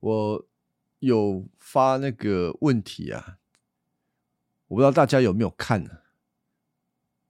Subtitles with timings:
[0.00, 0.48] 我
[0.98, 3.38] 有发那个问题啊，
[4.68, 5.98] 我不知道大家有没有看呢？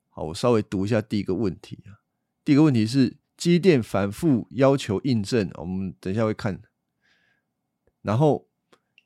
[0.09, 2.01] 好，我稍微读一下第一个问题啊。
[2.45, 6.63] 第一个问题是，机电反复要求印证，我们等一下会看。
[8.03, 8.49] 然后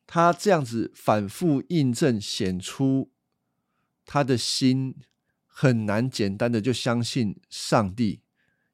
[0.06, 3.10] 他这样子反复印证，显出
[4.06, 4.96] 他的心
[5.46, 8.22] 很难简单的就相信上帝，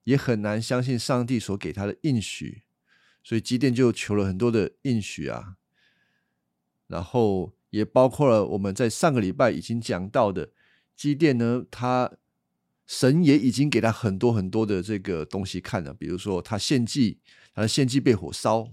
[0.05, 2.63] 也很难相信上帝所给他的应许，
[3.23, 5.57] 所以机电就求了很多的应许啊。
[6.87, 10.51] 然后也包括了我们在上个礼拜已经讲到的
[10.97, 12.13] 机电呢，他
[12.87, 17.21] 神也已经给他很多很多的这个东西看了，比如说他献祭，
[17.55, 18.73] 他的献祭被火烧。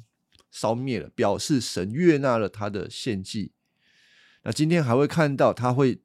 [0.50, 3.52] 烧灭了，表示神悦纳了他的献祭。
[4.44, 6.00] 那今天还会看到，他会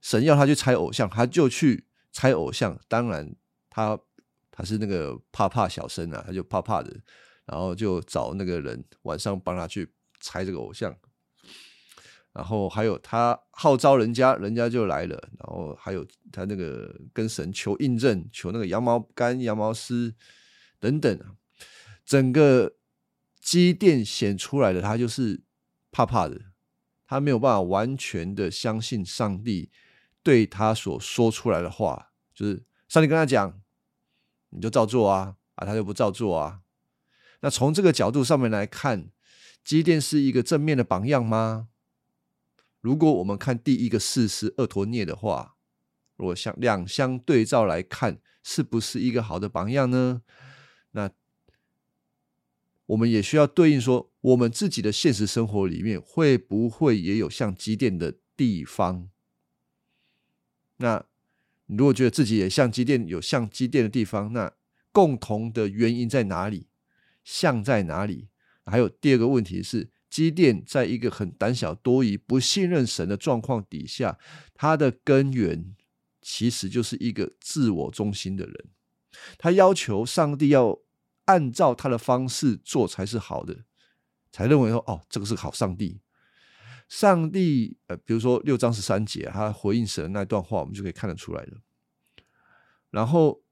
[0.00, 2.80] 神要他去拆偶像，他就去拆偶像。
[2.88, 3.36] 当然，
[3.68, 4.00] 他
[4.50, 6.96] 他是那个怕怕小生啊，他就怕怕的，
[7.46, 10.94] 然后就找那个人晚上帮他去拆这个偶像。
[12.32, 15.16] 然后还有他号召人家，人家就来了。
[15.38, 20.14] 然后还有他那个跟神求印证，求那个羊毛干、羊毛丝
[20.78, 21.18] 等等，
[22.04, 22.76] 整个。
[23.44, 25.42] 机电显出来的，他就是
[25.92, 26.40] 怕怕的，
[27.06, 29.70] 他没有办法完全的相信上帝
[30.22, 33.60] 对他所说出来的话，就是上帝跟他讲，
[34.48, 36.62] 你就照做啊，啊，他就不照做啊。
[37.44, 39.10] 那从这个角度上面来看，
[39.62, 41.68] 机电是一个正面的榜样吗？
[42.80, 45.56] 如果我们看第一个事实厄陀涅的话，
[46.16, 50.22] 如果相两相对照来看，是不是一个好的榜样呢？
[50.92, 51.10] 那？
[52.86, 59.10] 我们也需要对应说，我们自己的现实生活里面会不会也有像积电的地方？
[60.78, 61.04] 那
[61.66, 64.50] 你如果觉得自己也像积电有像积电的地方，那
[64.92, 66.68] 共同的原因在哪里？
[67.24, 68.28] 像在哪里？
[68.64, 74.16] 还有第二个问题是，积电在一个很胆小多疑、不信任神的状况底下，
[74.54, 75.74] 它的根源
[76.22, 78.66] 其实就是一个自我中心的人，
[79.36, 80.78] 他要求上帝要。
[81.26, 83.64] 按照他的方式做才是好的，
[84.30, 85.98] 才认为说哦，这个是好上帝。
[86.86, 91.62] 上帝呃，比如说六章十三节，他回应神的那段话，我们就可以看得出来了。
[92.90, 93.42] 然后，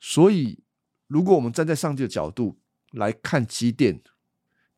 [0.00, 0.64] 所以
[1.08, 2.60] 如果我们站在上帝的角度
[2.92, 4.00] 来看积电，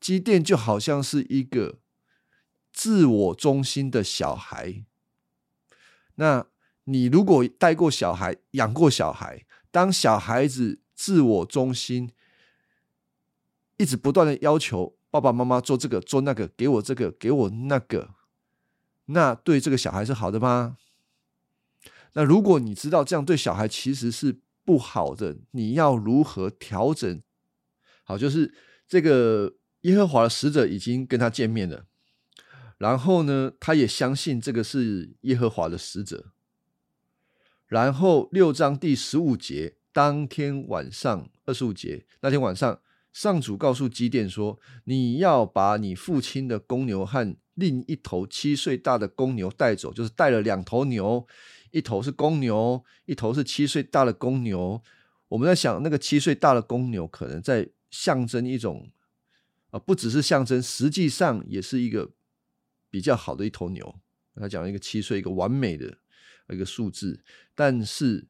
[0.01, 1.79] 积电就好像是一个
[2.73, 4.83] 自我中心的小孩。
[6.15, 6.47] 那
[6.85, 10.81] 你如果带过小孩，养过小孩，当小孩子。
[11.03, 12.13] 自我中心，
[13.79, 18.11] 一直不断的要求爸爸妈妈做这个做那个，给我这个给我那个，
[19.07, 20.77] 那对这个小孩是好的吗？
[22.13, 27.23] 那如果你知道这样对小孩其实是不好的，你要如何调整？
[28.05, 28.55] 好，就是
[28.87, 31.87] 这个耶和华的使者已经跟他见面了，
[32.79, 36.33] 然后呢，他也相信这个是耶和华的使者，
[37.67, 39.77] 然后六章第十五节。
[39.93, 42.81] 当天晚上二十五节那天晚上，
[43.13, 51.27] 上主告诉基甸说：“你要把你父亲的公牛和另一头七岁大的公牛带走，就是带了两头牛，
[51.71, 54.83] 一头是公牛，一头是七岁大的公牛。
[55.29, 58.91] 我们在想，那个七岁大的公牛可能在象征一种
[59.71, 62.11] 啊，不只是象征，实际上也是一个
[62.91, 64.01] 比较好的一头牛。
[64.35, 65.99] 他讲了一个七岁，一个完美的
[66.49, 67.23] 一个数字，
[67.55, 68.27] 但是。”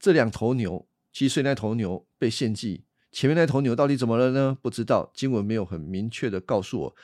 [0.00, 4.56] 这两头牛，七岁那头牛被献祭，前面那头牛到底怎么了呢？
[4.62, 6.96] 不知道，经文没有很明确的告诉我。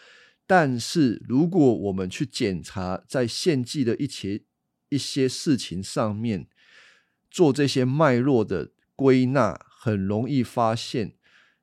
[0.47, 4.45] 但是如果我们去检查在献祭的一切
[4.95, 6.49] 一些事情上面，
[7.29, 11.17] 做这些脉络的归纳，很容易发现，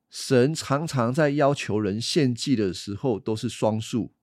[0.09, 4.14] 神常常在要求人献祭的时候都是双数，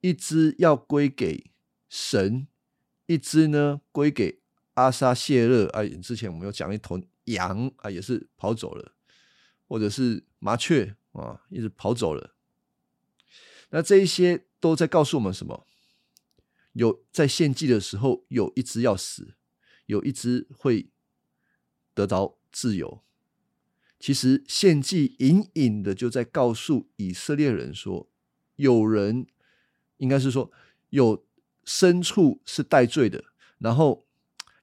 [0.00, 1.50] 一只要归给
[1.88, 2.46] 神，
[3.06, 4.40] 一只呢归给。
[4.74, 8.92] 阿沙谢勒啊，之前我们有讲一头羊啊，也是跑走了，
[9.66, 12.36] 或者是麻雀啊，一直跑走了。
[13.70, 15.66] 那这一些都在告诉我们什么？
[16.76, 19.34] 有在献祭的时候，有一只要死，
[19.86, 20.88] 有一只会
[21.94, 23.02] 得到自由。
[23.98, 28.08] 其实献祭隐隐的就在告诉以色列人说，
[28.56, 29.26] 有人
[29.96, 30.50] 应该是说
[30.90, 31.26] 有
[31.64, 33.24] 牲畜是带罪的，
[33.58, 34.04] 然后。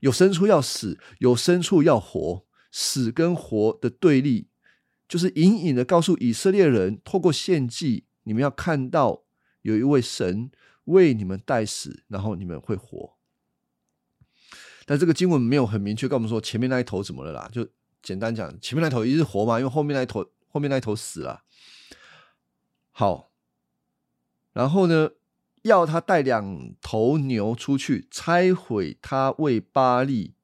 [0.03, 4.47] 有牲畜要死，有牲畜要活，死跟活的对立，
[5.07, 9.23] 就是隐隐的告诉以色列人，透过献祭，你们要看到
[9.61, 10.51] 有一位神
[10.85, 13.17] 为你们代死，然后你们会活。
[14.85, 17.67] 但这个经文没有很明确跟我们说前面那一头怎么了啦，就
[18.01, 21.43] 简单讲，前面那头一直活嘛，因为后面那一头后面那一头死了。
[22.91, 23.31] 好，
[24.51, 25.11] 然后呢，
[25.61, 30.35] 要他带两头牛出去拆毁他为巴利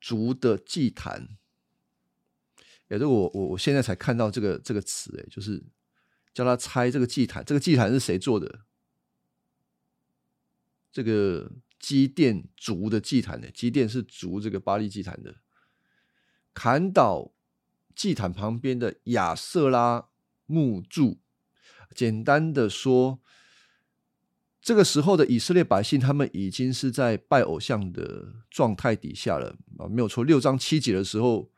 [0.00, 1.36] 族的祭坛。
[2.88, 5.60] 也是我我我现在才看到这个这个词，哎，就是
[6.36, 7.42] 叫他拆这个祭坛。
[7.42, 8.60] 这个祭坛是谁做的？
[10.92, 11.50] 这个
[11.80, 13.50] 基甸族的祭坛呢？
[13.50, 15.36] 基甸是族这个巴利祭坛的，
[16.52, 17.32] 砍倒
[17.94, 20.08] 祭坛旁边的亚瑟拉
[20.44, 21.22] 木柱。
[21.94, 23.22] 简单的说，
[24.60, 30.22] 这个时候的以色列百姓，他们已经是在拜偶像的状态底下了啊，没有错。
[30.22, 31.50] 六章七节的时候。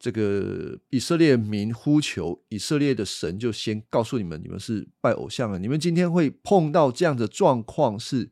[0.00, 5.58] 这个以色列民呼求以色列的神，就先告诉你们，你们是拜偶像了。
[5.58, 8.30] 你们今天会碰到这样的状况，是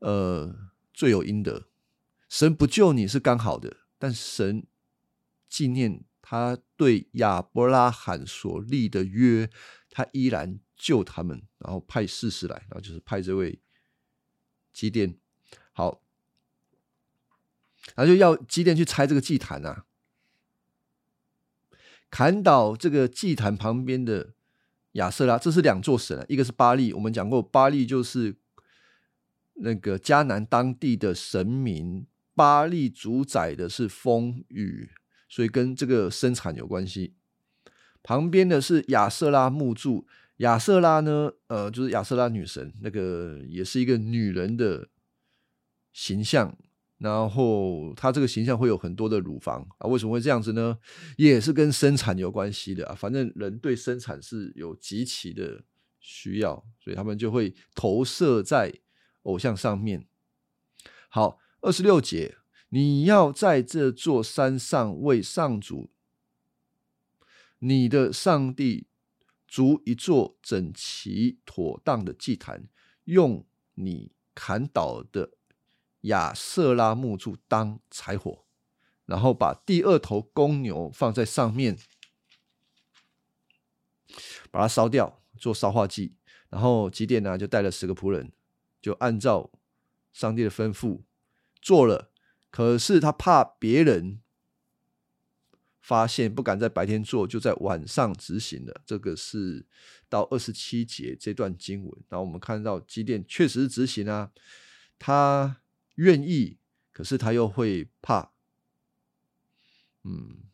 [0.00, 0.54] 呃
[0.92, 1.68] 罪有应得。
[2.28, 4.66] 神不救你是刚好的，但神
[5.48, 9.48] 纪念他对亚伯拉罕所立的约，
[9.88, 13.58] 他依然救他们，然后派士师来，然后就是派这位
[14.74, 15.16] 基甸，
[15.72, 16.02] 好，
[17.94, 19.86] 然后就要基甸去拆这个祭坛啊。
[22.10, 24.34] 砍倒这个祭坛旁边的
[24.92, 28.36] 亚瑟拉，这是两座神，一个是巴利，我们讲过，巴利就是
[29.54, 34.90] 那个迦南当地的神明，巴利主宰的是风雨，
[35.28, 37.14] 所以跟这个生产有关系。
[38.02, 40.06] 旁边的是亚瑟拉木柱，
[40.38, 44.88] 亚瑟拉呢，呃，就是亚瑟拉女神，那个也是一个女人的
[45.92, 46.56] 形象。
[46.98, 50.76] 然后他这个形象会有很多的乳房啊，为什么会这样子呢？
[51.16, 52.94] 也是跟生产有关系的啊。
[52.94, 55.62] 反正人对生产是有极其的
[56.00, 58.80] 需要，所以他们就会投射在
[59.22, 60.08] 偶像上面。
[61.08, 62.36] 好，二十六节，
[62.70, 65.90] 你要在这座山上为上主
[67.60, 68.88] 你的上帝
[69.46, 72.68] 筑一座整齐妥当的祭坛，
[73.04, 75.37] 用你砍倒的。
[76.08, 78.44] 亚瑟拉木柱当柴火，
[79.06, 81.78] 然后把第二头公牛放在上面，
[84.50, 86.16] 把它烧掉，做烧化剂。
[86.50, 88.32] 然后基甸呢，就带了十个仆人，
[88.80, 89.50] 就按照
[90.12, 91.02] 上帝的吩咐
[91.62, 92.10] 做了。
[92.50, 94.20] 可是他怕别人
[95.80, 98.80] 发现，不敢在白天做，就在晚上执行了。
[98.86, 99.66] 这个是
[100.08, 102.02] 到二十七节这段经文。
[102.08, 104.32] 然后我们看到基甸确实是执行啊，
[104.98, 105.60] 他。
[105.98, 106.58] 愿意，
[106.92, 108.30] 可是他又会怕，
[110.04, 110.44] 嗯，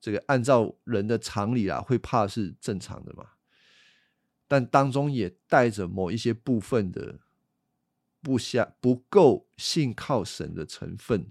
[0.00, 3.32] 这个按照人的常理啦，会怕是正常的嘛。
[4.48, 7.20] 但当中也带着某一些部分的
[8.22, 11.30] 不下不够信靠神的成分。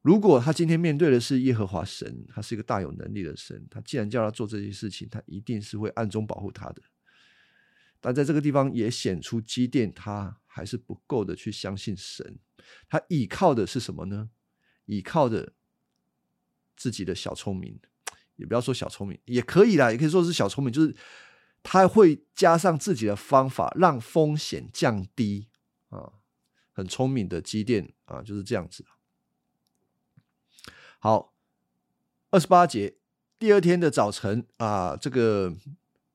[0.00, 6.82] 如果他今天面对的是耶和华神，他是一个大有能力的神，他既然叫他做这些事情，他一定是会暗中保护他的。
[8.00, 10.41] 但在这个地方也显出基甸他。
[10.54, 12.38] 还是不够的，去相信神。
[12.86, 14.28] 他倚靠的是什么呢？
[14.84, 15.54] 倚靠的
[16.76, 17.80] 自己的小聪明，
[18.36, 20.94] 也不要说小聪明，也可以啦，也可以说是小聪明，就是
[21.62, 25.48] 他会加上自己的方法，让风险降低
[25.88, 26.12] 啊。
[26.72, 28.84] 很聪明的积淀啊，就是这样子。
[30.98, 31.34] 好，
[32.30, 32.98] 二十八节，
[33.38, 35.56] 第二天的早晨啊，这个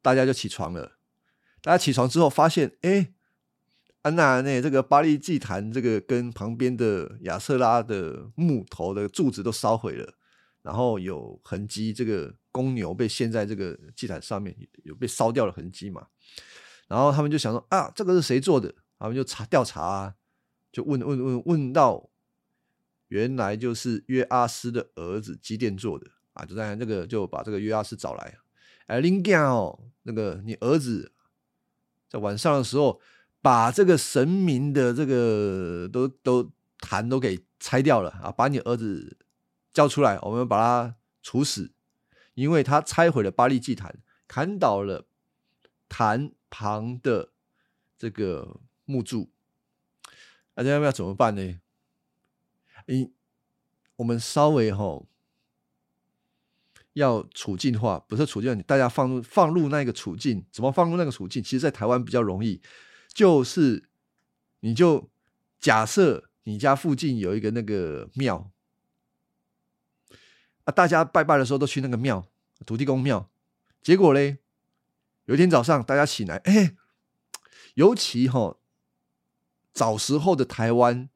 [0.02, 1.00] 大家就起床了。
[1.62, 3.16] 大家起床之后发现，哎。
[4.04, 10.14] 安娜内这个巴黎祭坛，这个跟旁边的亚瑟拉的木头的柱子都烧毁了，
[10.62, 16.08] 然后有痕迹，这个公牛被陷在这个祭坛上面，有被烧掉的痕迹嘛？
[16.88, 18.74] 然后他们就想说啊，这个是谁做的？
[18.98, 20.16] 他们就查调查，
[20.72, 22.10] 就问问问问到，
[23.10, 26.46] 原来就是约阿斯的儿子基甸做的啊！
[26.46, 28.38] 就在那个就把这个约阿斯找来，
[28.86, 31.12] 哎，林干哦，那个你儿子
[32.10, 33.02] 在晚上的时候。
[33.48, 38.30] 把这个神明的这个都都坛都给拆掉了啊！
[38.30, 39.18] 把你儿子
[39.72, 41.72] 叫出来，我们把他处死，
[42.34, 45.08] 因为他拆毁了巴利祭坛，砍倒了
[45.88, 47.30] 坛旁的
[47.98, 49.32] 这个木柱。
[50.54, 51.62] 大家要不要怎么办呢？
[52.88, 53.14] 你
[53.96, 55.06] 我们稍微哈
[56.92, 61.42] 要处境化，不是处境，大家放入放入那个处境，怎么放入那个处境？
[61.42, 62.62] 其实，在台湾比较容易。
[63.18, 63.90] 就是，
[64.60, 65.10] 你就
[65.60, 68.52] 假设你家附近有一个那个庙
[70.66, 72.28] 啊，大家拜拜的时候都去那个庙，
[72.64, 73.28] 土地公庙。
[73.82, 74.38] 结果嘞，
[75.26, 76.76] 有一天早上大家起来，哎，
[77.74, 78.60] 尤其哈
[79.74, 81.10] 早时候的台湾，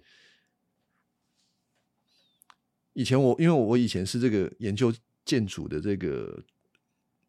[2.94, 4.92] 以前我因为我以前是这个研究
[5.24, 6.44] 建筑的这个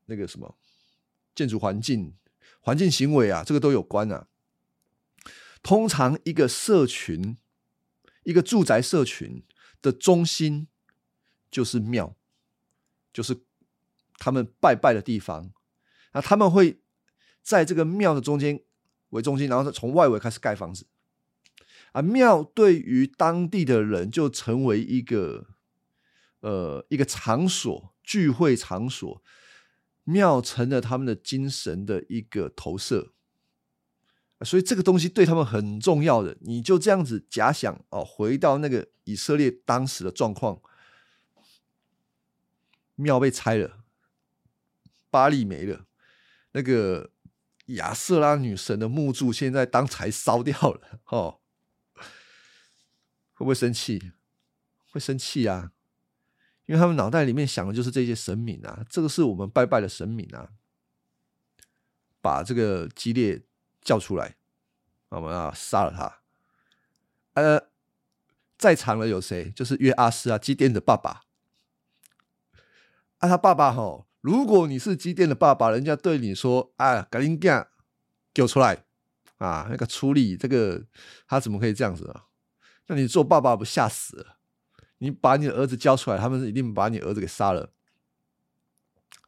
[0.06, 0.56] 那个什么
[1.34, 2.14] 建筑环境
[2.60, 4.28] 环境行为啊，这个都有关啊。
[5.62, 7.36] 通常一个社群，
[8.24, 9.44] 一个住宅社群
[9.80, 10.66] 的中心
[11.50, 12.16] 就是庙，
[13.12, 13.44] 就是
[14.18, 15.52] 他们拜拜的地方。
[16.12, 16.80] 那他们会
[17.42, 18.62] 在这个庙的中间
[19.10, 20.86] 为中心，然后从外围开始盖房子。
[21.92, 25.46] 啊，庙对于当地的人就成为一个
[26.40, 29.22] 呃一个场所，聚会场所。
[30.04, 33.12] 庙成了他们的精神的一个投射。
[34.44, 40.60] 所以这个东西对他们很重要的，你就这样子假想哦，回到那个以色列当时的状况，
[42.94, 43.84] 庙被拆了，
[45.10, 45.86] 巴利没了，
[46.52, 47.10] 那个
[47.66, 51.40] 亚瑟拉女神的墓柱现在当柴烧掉了，哦，
[53.34, 54.12] 会不会生气？
[54.90, 55.72] 会生气啊，
[56.66, 60.50] 因为他们脑袋里面想的就是这些神明啊，这个是我们拜拜的神明啊，
[62.20, 63.42] 把这个激烈。
[63.82, 64.36] 叫出来，
[65.10, 66.20] 我们要杀了他。
[67.34, 67.68] 呃，
[68.56, 69.50] 在场的有谁？
[69.50, 71.22] 就是约阿斯啊，基甸的爸爸。
[73.18, 77.68] 啊，他爸爸哈，如果你是基甸的爸爸，人家对你说：“啊，赶紧干，
[78.34, 78.84] 给我出来
[79.38, 80.84] 啊！”那个出力，这个
[81.26, 82.26] 他怎么可以这样子啊？
[82.86, 84.38] 那你做爸爸不吓死了？
[84.98, 87.72] 你把你的儿子交出来，他们一定把你儿子给杀了。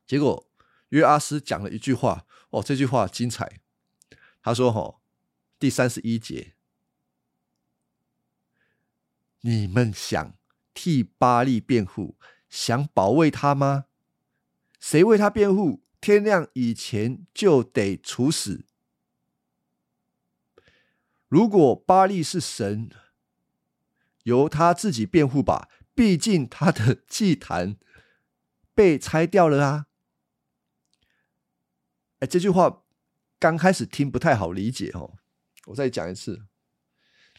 [0.06, 0.46] 结果
[0.90, 3.60] 约阿斯讲了一句话，哦，这句话精彩。
[4.44, 5.00] 他说：“吼，
[5.58, 6.54] 第三十一节，
[9.40, 10.36] 你们想
[10.74, 12.18] 替巴利辩护，
[12.50, 13.86] 想保卫他吗？
[14.78, 15.82] 谁为他辩护？
[15.98, 18.66] 天亮以前就得处死。
[21.28, 22.90] 如果巴利是神，
[24.24, 25.70] 由他自己辩护吧。
[25.94, 27.78] 毕竟他的祭坛
[28.74, 29.86] 被拆掉了啊！
[32.18, 32.82] 哎，这句话。”
[33.44, 35.18] 刚开始听不太好理解哦，
[35.66, 36.46] 我再讲一次，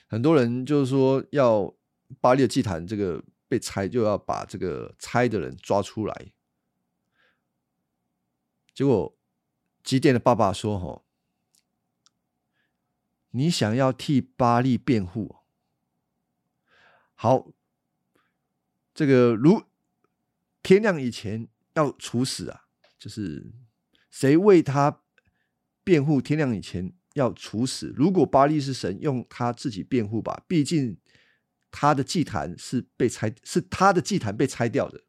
[0.05, 1.75] 很多人就是说要
[2.21, 6.31] 巴利的祭坛这个被拆，就要把这个拆的人抓出来。
[8.71, 9.17] 结果
[9.83, 11.01] 基甸的爸爸说：“哈，
[13.31, 15.38] 你想要替巴利辩护？
[17.15, 17.47] 好，
[18.93, 19.63] 这个如
[20.62, 22.67] 天亮以前要处死啊，
[23.00, 23.51] 就是
[24.12, 25.01] 谁为他？”
[25.86, 27.94] 辩护天亮以前要处死。
[27.96, 30.44] 如果巴利是神，用他自己辩护吧。
[30.48, 30.98] 毕竟
[31.72, 35.04] 他的祭坛是被拆，是他的祭坛被拆掉的。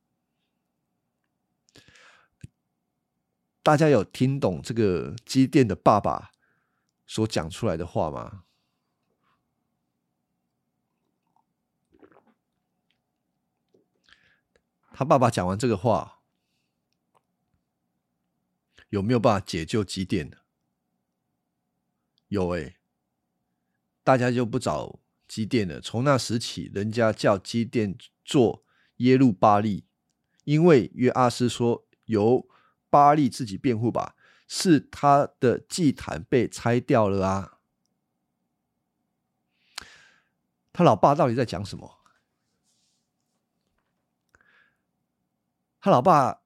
[3.62, 6.30] 大家有听懂这个基甸的爸爸
[7.04, 8.44] 所讲出来的话吗？
[14.92, 16.20] 他爸爸讲完这个话，
[18.90, 20.36] 有没有办法解救基甸呢？
[22.28, 22.76] 有哎，
[24.02, 25.80] 大家就不找基甸了。
[25.80, 28.64] 从那时起，人家叫基甸做
[28.96, 29.84] 耶路巴利，
[30.44, 32.48] 因为约阿斯说由
[32.90, 34.16] 巴利自己辩护吧，
[34.48, 37.58] 是他的祭坛被拆掉了啊。
[40.72, 42.00] 他老爸到底在讲什么？
[45.80, 46.42] 他老爸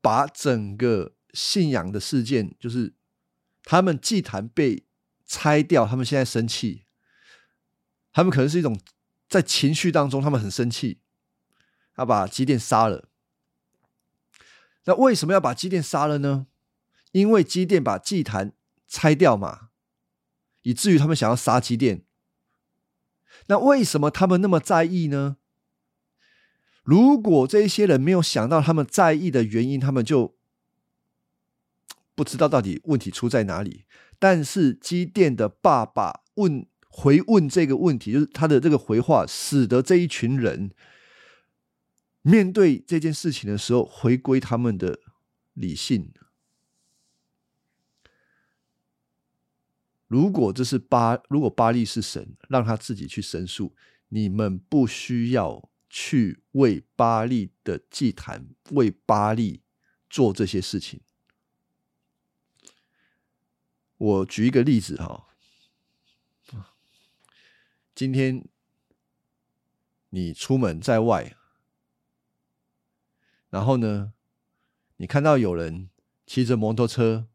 [0.00, 2.94] 把整个信仰的事件，就是
[3.62, 4.86] 他们祭坛被。
[5.30, 6.86] 拆掉，他们现在生气，
[8.12, 8.76] 他们可能是一种
[9.28, 10.98] 在情绪当中，他们很生气，
[11.94, 13.08] 他把基电杀了。
[14.86, 16.48] 那为什么要把基电杀了呢？
[17.12, 18.54] 因为基电把祭坛
[18.88, 19.68] 拆掉嘛，
[20.62, 22.04] 以至于他们想要杀基电。
[23.46, 25.36] 那为什么他们那么在意呢？
[26.82, 30.36] 如果这一些人没有想到他们在意的原因，他们就
[32.20, 33.86] 不知道到底问题出在哪里。
[34.18, 40.70] 但是机电的爸爸问回问这个问题，就是他的这个回话，使得这一群人
[42.20, 44.98] 面对这件事情的时候，回归他们的
[45.54, 46.12] 理性。
[50.06, 53.74] 如果这是巴，如果巴利是神，让他自己去申诉，
[54.10, 59.62] 你们不需要去为巴利的祭坛、为巴利
[60.10, 61.00] 做这些事情。
[64.00, 65.26] 我举一个例子哈，
[67.94, 68.48] 今天
[70.08, 71.36] 你出门在外，
[73.50, 74.14] 然后呢，
[74.96, 75.90] 你看到有人
[76.26, 77.28] 骑着摩托车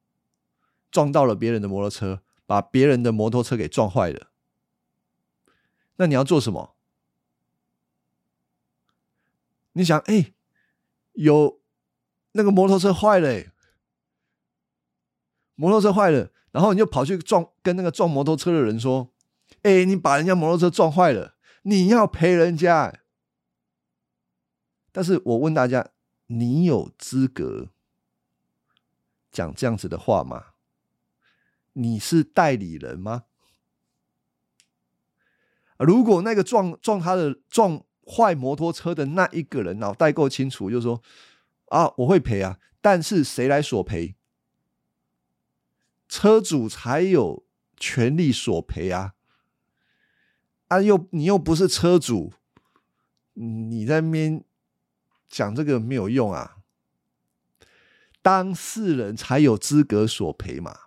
[0.90, 4.32] 撞到了别人的摩托车，把别人的摩托车给撞坏了，
[5.98, 6.76] 那你要做什么？
[9.74, 10.34] 你想，哎，
[11.14, 11.62] 有
[12.32, 13.52] 那个摩托车坏了，
[15.54, 19.12] 摩托车坏了，然后你就跑去撞，跟那个撞摩托车的人说，
[19.64, 23.02] 哎，你把人家摩托车撞坏了，你要赔人家。
[24.94, 25.90] 但是我问大家，
[26.28, 27.68] 你有资格
[29.30, 30.46] 讲这样子的话吗？
[31.74, 33.26] 你是代理人吗？
[35.78, 41.02] 如果那个撞撞他的撞坏摩托车的那一个人脑袋够清楚，就说
[41.66, 44.16] 啊，我会赔啊，但是谁来索赔？
[46.16, 47.44] 车主才有
[47.76, 49.16] 权利索赔啊！
[50.70, 52.32] 啊，又你又不是车主，
[53.34, 54.42] 你在那边
[55.28, 56.60] 讲这个没有用啊！
[58.22, 60.80] 当事人才有资格索赔嘛。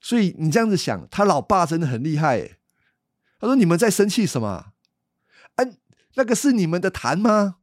[0.00, 2.40] 所以你这样子想，他老爸真的很厉害。
[2.40, 2.58] 哎，
[3.38, 4.72] 他说：“你们在生气什么？
[5.56, 5.64] 啊，
[6.14, 7.56] 那个是你们的痰吗？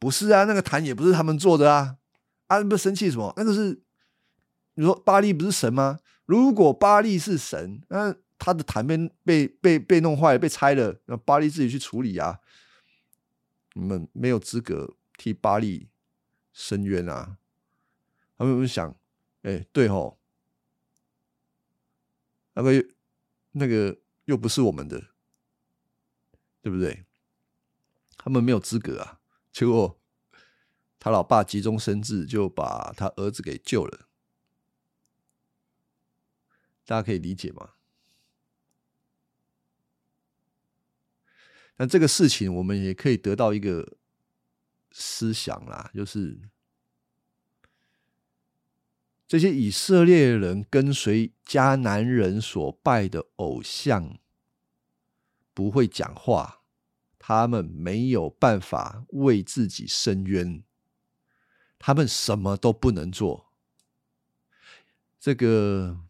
[0.00, 1.98] 不是啊，那个痰也不是他们做的啊。
[2.48, 3.32] 啊，不生气什么？
[3.36, 3.84] 那个是
[4.76, 6.00] 你说巴利不是神吗？
[6.24, 12.40] 如果巴利是神，那他的坛被被被被弄坏了，被拆了，那巴利自己去处理啊。
[13.74, 15.88] 你们没有资格替巴利
[16.52, 17.38] 伸冤啊。
[18.38, 18.94] 他们会想，
[19.42, 20.18] 哎，对吼。”
[22.54, 22.88] 那个
[23.52, 25.08] 那个又不是我们的，
[26.62, 27.04] 对不对？
[28.16, 29.20] 他们没有资格啊。
[29.52, 29.98] 结果
[30.98, 34.05] 他老爸急中生智，就把他儿子给救了。
[36.86, 37.72] 大家可以理解吗？
[41.76, 43.98] 那这个事情，我们也可以得到一个
[44.92, 46.40] 思想啦，就是。
[49.28, 54.20] 这些以色列人跟随迦南人所拜的偶像，
[55.52, 56.62] 不会讲话，
[57.18, 60.62] 他们没有办法为自己伸冤，
[61.76, 63.52] 他们什么都不能做。
[65.18, 66.05] 这个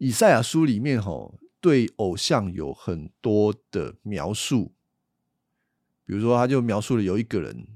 [0.00, 4.72] 以赛亚书里面吼，对偶像有很多的描述，
[6.06, 7.66] 比如说，他就描述了有一个人，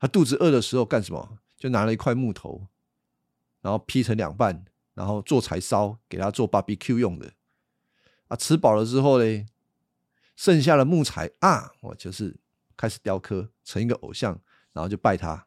[0.00, 1.38] 他肚子饿的时候干什么？
[1.56, 2.66] 就拿了一块木头，
[3.60, 4.64] 然后劈成两半，
[4.94, 7.34] 然后做柴烧，给他做 barbecue 用的。
[8.26, 9.46] 啊，吃饱了之后呢，
[10.34, 12.36] 剩下的木材啊，我就是
[12.76, 14.40] 开始雕刻成一个偶像，
[14.72, 15.46] 然后就拜他。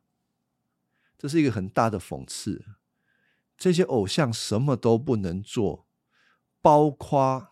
[1.18, 2.64] 这是一个很大的讽刺。
[3.60, 5.86] 这些偶像什么都不能做，
[6.62, 7.50] 包括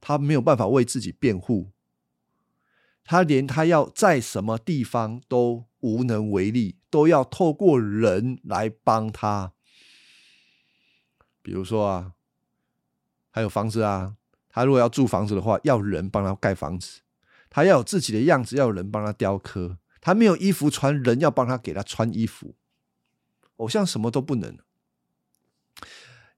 [0.00, 1.72] 他没有办法为自己辩护，
[3.02, 5.64] 他连他要在什么地方都。
[5.82, 9.54] 无能为力，都要透过人来帮他。
[11.40, 12.12] 比如说啊，
[13.30, 14.16] 还有房子啊，
[14.50, 17.00] 他如果要住房子的话，要人帮他盖房子；
[17.48, 22.54] 他要有自己的样子，要有人帮他雕刻；他没有衣服穿，人要帮他给他穿衣服。
[23.56, 24.58] 偶像什么都不能。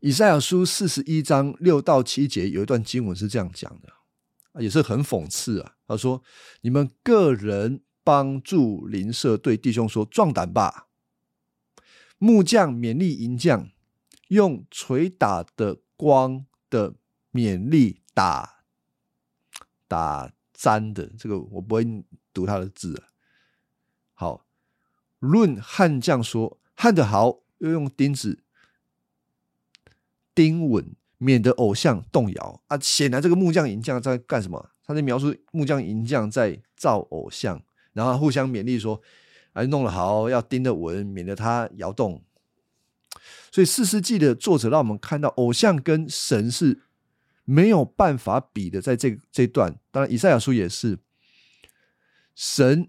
[0.02, 5.76] 以赛亚书四十一章六到七节有一段经文是这样讲的，也是很讽刺啊。
[5.88, 6.22] 他说
[6.60, 10.88] ：“你们个人。”帮助邻舍对弟兄说：“壮胆吧！”
[12.18, 13.70] 木匠勉励银匠，
[14.26, 16.96] 用捶打的光的
[17.30, 18.64] 勉励打
[19.86, 23.06] 打粘的这个我不会读他的字啊。
[24.14, 24.46] 好，
[25.20, 28.42] 论焊匠说：“焊的好，又用钉子
[30.34, 34.70] 钉稳，免得偶像动摇啊。”显然，这个木匠银匠在干什么？
[34.84, 37.62] 他在描述木匠银匠在造偶像。
[37.92, 39.02] 然后互相勉励说
[39.52, 42.24] ：“哎，弄得好，要盯得稳，免得他摇动。”
[43.52, 46.80] 所以四世纪的作者让我们看到，偶像跟神是
[47.44, 48.80] 没有办法比的。
[48.80, 50.98] 在这这段，当然以赛亚书也是，
[52.34, 52.88] 神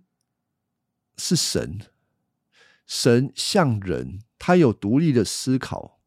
[1.18, 1.82] 是神，
[2.88, 6.00] 神像人，他有独立的思考、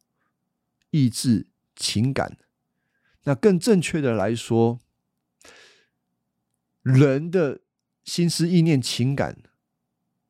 [0.97, 2.37] 意志、情感。
[3.23, 4.79] 那更正确的来说，
[6.81, 7.61] 人的。
[8.07, 9.37] 心思、意念、情感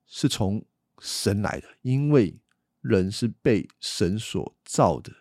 [0.08, 0.66] 是从
[1.00, 2.40] 神来的，因为
[2.82, 5.14] 人是被神所造的，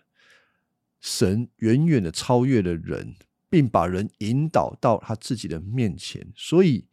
[0.98, 3.16] 神远远的超越了人，
[3.50, 6.86] 并把人引导到他自己的面前，所以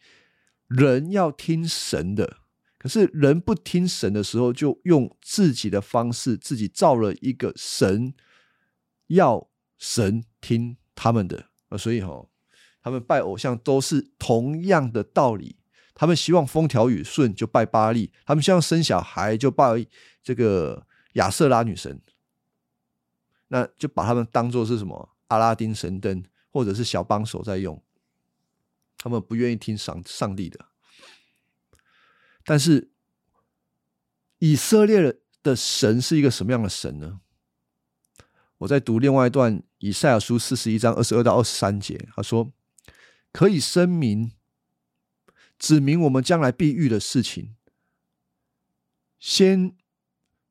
[0.67, 2.39] 人要听神的。
[2.77, 8.13] 可是人不听神的时候，就用自己的方式，自己造了一个神，
[9.07, 12.27] 要神听他们的啊，所以哈。
[12.85, 15.55] 他们拜偶像都是同样的道理，
[15.95, 19.87] 他们希望风调雨顺就拜巴利，他们希望生小孩就拜
[20.21, 22.01] 这个亚瑟拉女神，
[23.47, 27.81] 那就把他们当做是什么阿拉丁神灯或者是小帮手在用，
[28.97, 30.65] 他们不愿意听上上帝的。
[32.43, 32.91] 但是
[34.39, 37.21] 以色列的神是一个什么样的神呢？
[38.59, 42.53] 我在读另外一段以赛亚书四十一章二十二到二十三节，他说
[43.33, 44.31] ：“可以声明，
[45.59, 47.55] 指明我们将来必遇的事情，
[49.19, 49.75] 先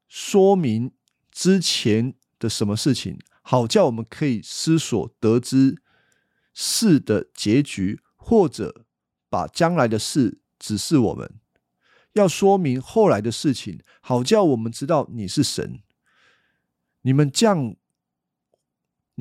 [0.08, 0.92] 说明
[1.30, 5.80] 之前的什么事情，好叫我们可以思索得知
[6.52, 8.84] 事的结局，或者
[9.30, 11.32] 把将来的事指示我们。
[12.12, 15.80] 要说明后来的事情，好叫我们知道你是神。
[17.00, 17.74] 你们降。”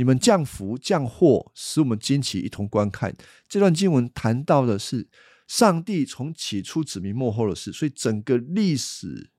[0.01, 3.15] 你们降福降祸，使我们惊奇，一同观看。
[3.47, 5.07] 这段经文谈到的是
[5.45, 9.29] 上帝从起初指明幕后的事，所以整个历史，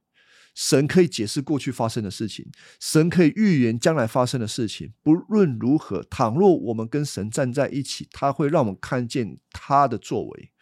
[0.55, 2.48] 神可以解释过去发生的事情，
[2.79, 4.92] 神可以预言将来发生的事情。
[5.03, 10.53] 不论如何，倘若我们跟神站在一起，他会让我们看见他的作为。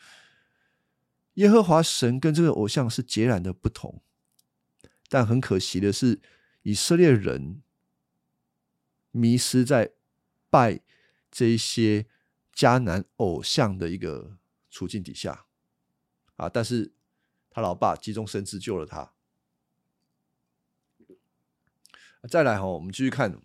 [1.34, 4.00] 耶和华神跟这个偶像是截然的不同，
[5.10, 6.22] 但很可惜的是，
[6.62, 7.60] 以色列人。
[9.10, 9.92] 迷失在
[10.48, 10.80] 拜
[11.30, 12.06] 这些
[12.54, 14.38] 迦南偶像的一个
[14.70, 15.46] 处境底下
[16.36, 16.48] 啊！
[16.48, 16.92] 但是
[17.50, 19.12] 他老爸急中生智救了他。
[22.28, 23.40] 再来哈，我们继续看，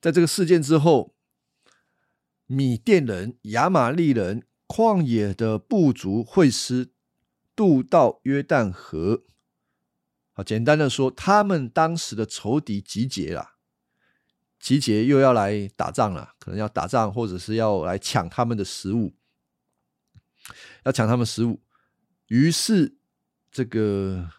[0.00, 1.14] 在这个事件之后，
[2.46, 6.92] 米甸人、亚玛利人、旷野的部族会师
[7.56, 9.24] 渡到约旦河。
[10.44, 13.56] 简单的说，他们当时的仇敌集结了，
[14.58, 19.14] 集结又要来打仗了，可能要打仗，或者是要来抢他们的食物，
[20.84, 21.60] 要抢他们食物。
[22.28, 22.96] 于是，
[23.50, 24.30] 这个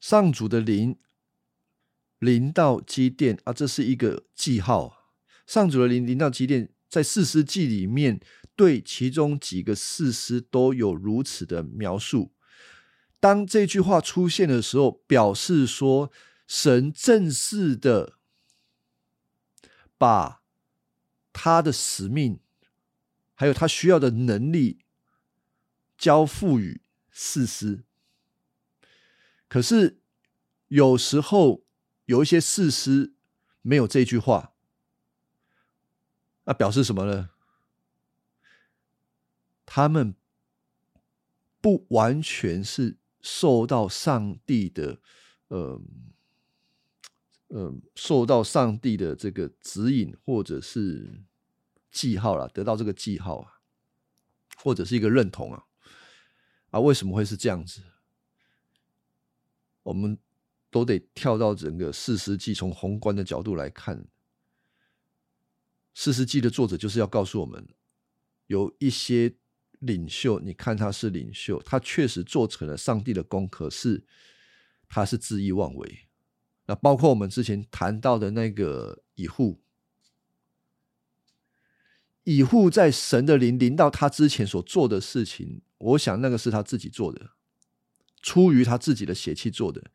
[0.00, 0.98] 上主的灵
[2.18, 5.12] 临到基甸啊，这是一个记号。
[5.46, 8.20] 上主的灵临到基甸，在四世纪里面。
[8.56, 12.32] 对其中几个事师都有如此的描述。
[13.20, 16.12] 当这句话出现的时候，表示说
[16.46, 18.18] 神正式的
[19.96, 20.42] 把
[21.32, 22.40] 他的使命，
[23.34, 24.84] 还有他需要的能力
[25.96, 27.84] 交付于事师。
[29.48, 30.00] 可是
[30.68, 31.64] 有时候
[32.04, 33.14] 有一些事师
[33.62, 34.52] 没有这句话，
[36.44, 37.30] 那表示什么呢？
[39.66, 40.14] 他们
[41.60, 45.00] 不完全是受到上帝的，
[45.48, 45.80] 呃，
[47.48, 51.24] 呃，受到上帝的这个指引，或者是
[51.90, 53.60] 记号了，得到这个记号啊，
[54.58, 55.64] 或者是一个认同啊，
[56.68, 57.80] 啊，为什么会是这样子？
[59.84, 60.18] 我们
[60.70, 64.06] 都得跳到整个四世纪，从宏观的角度来看，
[65.94, 67.66] 四世纪的作者就是要告诉我们，
[68.48, 69.34] 有一些。
[69.84, 74.04] 领袖，你看他是领袖，他确实做成了上帝的功，可是
[74.88, 76.08] 他是恣意妄为。
[76.66, 79.62] 那包括我们之前谈到的那个以户，
[82.22, 87.32] 以户在神的灵临到他之前所做的事情，我想那个是他自己做的，
[88.22, 89.90] 出于他自己的血气做的。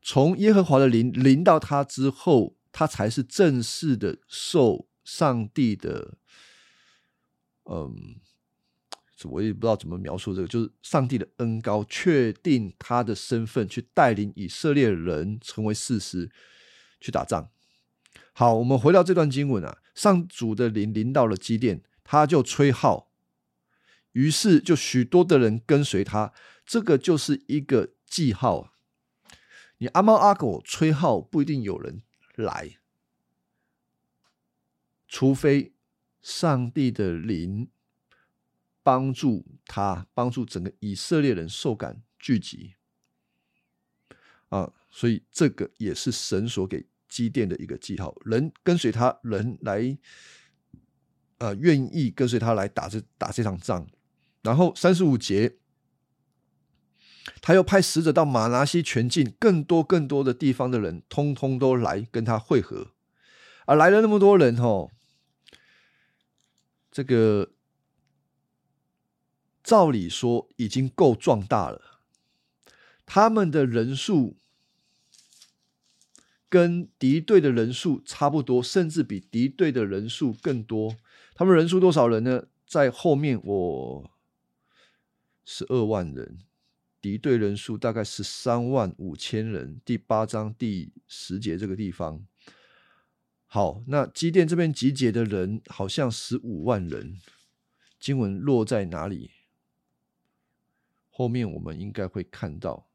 [0.00, 6.16] 从耶和华的灵临到他之后，他才是正式的受上帝的，
[7.64, 8.20] 嗯。
[9.28, 16.30] 我也不知道怎么描述这个，就是上帝的恩高确定他的身份，去带领以色列人成为事实，
[17.00, 17.50] 去打仗。
[18.32, 23.10] 好，我们回到这段经文啊，上主的灵临到了基甸，他就吹号，
[24.12, 26.32] 于是就许多的人跟随他，
[26.64, 28.72] 这个就是一个记号。
[29.78, 32.02] 你阿猫阿狗吹号，不一定有人
[32.36, 32.78] 来，
[35.08, 35.74] 除非
[36.22, 37.68] 上帝的灵。
[38.82, 42.74] 帮助他，帮助整个以色列人受感聚集
[44.48, 48.16] 啊，所以这个也是神所给基甸的一个记号。
[48.24, 49.98] 人跟随他，人来，
[51.38, 53.86] 呃，愿意跟随他来打这打这场仗。
[54.42, 55.58] 然后三十五节，
[57.42, 62.92] 他又派使者到马拿西全境，更多更多的地方的人，通通都来跟他会合。
[63.66, 64.90] 啊，来了那么多人哦，
[66.90, 67.52] 这个。
[69.62, 72.00] 照理说已经够壮大了，
[73.04, 74.36] 他们的人数
[76.48, 80.96] 跟敌对的人数差不多，甚至比敌对的人数更多。
[81.34, 82.46] 他们人数多少人呢？
[82.66, 84.10] 在后面我
[85.44, 86.38] 十二万人，
[87.00, 89.80] 敌对人数大概十三万五千人。
[89.84, 92.24] 第八章第十节这个地方，
[93.46, 97.18] 好，那基甸这边集结的人好像十五万人，
[97.98, 99.32] 经文落在哪里？
[101.20, 102.88] 后面我们应该会看到，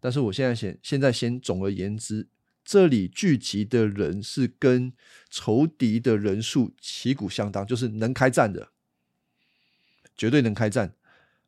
[0.00, 2.26] 但是我现在先现在先总而言之，
[2.64, 4.94] 这里聚集的人是跟
[5.28, 8.72] 仇敌的人数旗鼓相当，就是能开战的，
[10.16, 10.94] 绝对能开战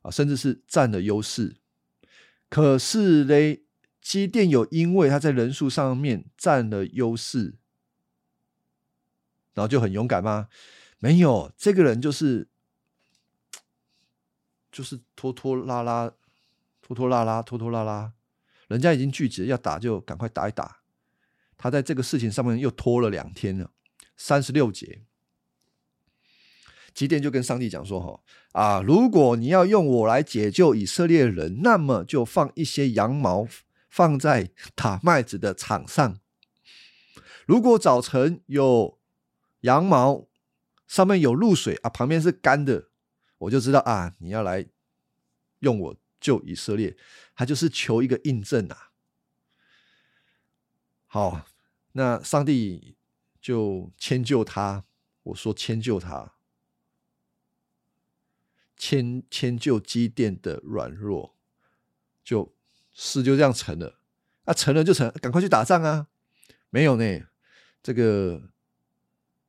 [0.03, 1.57] 啊，甚至是占了优势。
[2.51, 3.63] 可是嘞，
[4.03, 7.55] 基电有因为他在人数上面占了优势。
[9.55, 10.51] 然后就很勇敢吗？
[10.99, 12.49] 没有，这个人就是
[14.73, 16.11] 就是拖拖拉拉，
[16.81, 18.15] 拖拖拉拉，拖拖拉拉。
[18.67, 20.79] 人家已经拒绝要打，就赶快打一打。
[21.57, 23.71] 他在这个事情上面又拖了两天了。
[24.17, 25.03] 三十六节，
[26.95, 28.21] 基甸就跟上帝讲说：“哈
[28.53, 33.47] 啊，如果你要用我来解救以色列人，那么就放一些羊毛
[33.89, 36.19] 放在打麦子的场上。
[37.47, 38.99] 如果早晨有。”
[39.63, 40.27] 羊毛
[40.89, 42.89] 上面有露水啊，旁边是干的，
[43.43, 44.67] 我就知道啊，你要来
[45.61, 46.97] 用我救以色列，
[47.35, 48.91] 他就是求一个印证啊。
[51.07, 51.47] 好，
[51.93, 52.97] 那上帝
[53.41, 54.85] 就迁就他，
[55.25, 56.35] 我说迁就他，
[58.77, 61.37] 迁迁就基甸的软弱，
[62.25, 62.55] 就
[62.93, 63.99] 事就这样成了。
[64.45, 66.09] 啊，成了就成，赶快去打仗啊！
[66.71, 67.27] 没有呢，
[67.83, 68.51] 这个。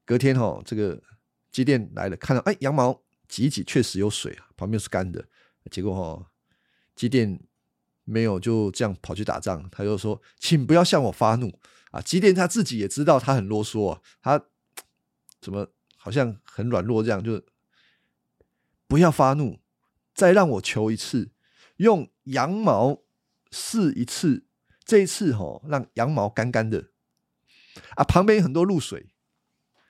[0.05, 1.01] 隔天哈，这个
[1.49, 3.02] 机电来了，看到哎，羊毛
[3.33, 5.27] 挤一挤，确实有水啊，旁边是干的。
[5.71, 6.31] 结果哈，
[6.95, 7.39] 机电
[8.03, 14.45] 没有就这样跑去打仗，他就说：“请不要向我发怒啊！”机电他自己也知道他很啰嗦啊，他
[15.41, 15.67] 怎么
[15.97, 17.41] 好像很软弱这样，就
[18.87, 19.59] 不要发怒，
[20.13, 21.31] 再让我求一次，
[21.77, 23.01] 用羊毛
[23.49, 24.45] 试一次，
[24.85, 26.91] 这一次哈，让羊毛干干的
[27.95, 29.09] 啊，旁边有很多露水。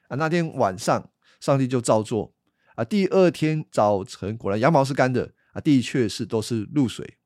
[0.08, 2.34] 啊，那天晚上，上帝就照做
[2.75, 2.83] 啊。
[2.83, 7.17] 第二天早晨，果然羊毛是干的啊，的确是都是露水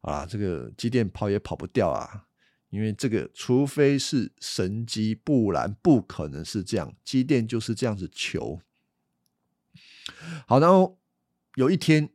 [0.00, 0.26] 啊。
[0.26, 2.26] 这个机电跑也跑不掉啊，
[2.70, 6.94] 因为这个除非是神机，不然不可能是这样。
[7.04, 8.60] 机电就是这样子求。
[10.46, 10.98] 好，然后
[11.54, 12.10] 有一天，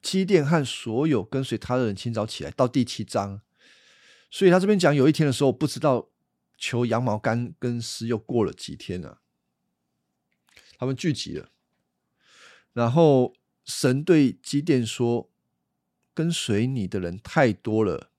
[0.00, 3.40] 机电和所有跟随他的人清早起来，到第七章，
[4.30, 6.08] 所以他这边讲有一天的时候，不知道。
[6.62, 9.19] 求羊毛干跟湿又过了几天了，
[10.80, 11.50] 他们聚集了，
[12.72, 13.34] 然后
[13.66, 15.28] 神对基甸说
[16.14, 18.10] ：“跟随你的人太多了，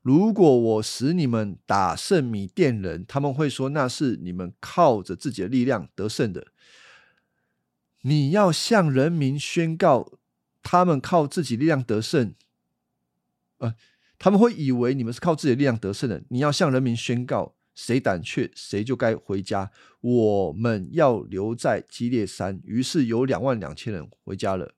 [0.00, 6.46] 如果我使你们打胜米甸人，他们会说那是你们靠着自己的力量得胜的。
[8.00, 10.14] 你要向人民宣告，
[10.62, 12.34] 他们靠自己力量得胜，
[13.58, 13.74] 呃，
[14.18, 16.22] 他们会以为你们是靠自己的力量得胜的。
[16.30, 19.70] 你要向人民宣告。”谁胆怯，谁就该回家。
[20.00, 22.58] 我们要留在基列山。
[22.64, 24.74] 于是有两万两千人回家了，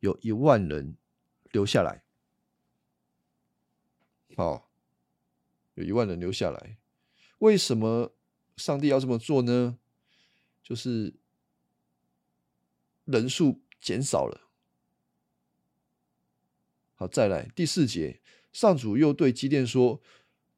[0.00, 0.96] 有一万人
[1.52, 2.02] 留下来。
[4.36, 4.68] 好，
[5.74, 6.78] 有一万人留下来。
[7.38, 8.12] 为什么
[8.56, 9.78] 上帝要这么做呢？
[10.60, 11.14] 就是
[13.04, 14.48] 人数减少了。
[16.96, 18.20] 好，再来第四节，
[18.52, 20.02] 上主又对基甸说。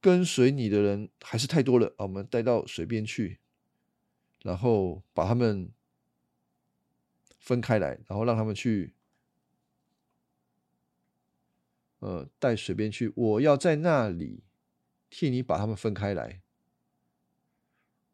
[0.00, 2.04] 跟随你的人还是太多了啊！
[2.04, 3.38] 我们带到水边去，
[4.42, 5.70] 然后把他们
[7.38, 8.94] 分开来，然后让他们去，
[11.98, 13.12] 呃，带水边去。
[13.14, 14.42] 我要在那里
[15.10, 16.40] 替你把他们分开来。